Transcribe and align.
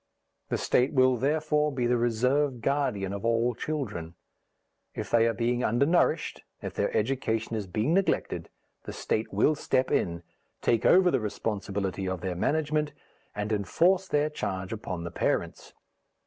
The 0.49 0.57
State 0.57 0.93
will, 0.93 1.15
therefore, 1.15 1.71
be 1.71 1.85
the 1.85 1.95
reserve 1.95 2.59
guardian 2.61 3.13
of 3.13 3.23
all 3.23 3.53
children. 3.53 4.15
If 4.95 5.11
they 5.11 5.27
are 5.27 5.33
being 5.35 5.63
undernourished, 5.63 6.41
if 6.59 6.73
their 6.73 6.91
education 6.97 7.55
is 7.55 7.67
being 7.67 7.93
neglected, 7.93 8.49
the 8.85 8.93
State 8.93 9.31
will 9.31 9.53
step 9.53 9.91
in, 9.91 10.23
take 10.59 10.87
over 10.87 11.11
the 11.11 11.19
responsibility 11.19 12.07
of 12.09 12.21
their 12.21 12.33
management, 12.35 12.93
and 13.35 13.51
enforce 13.53 14.07
their 14.07 14.31
charge 14.31 14.73
upon 14.73 15.03
the 15.03 15.11
parents. 15.11 15.73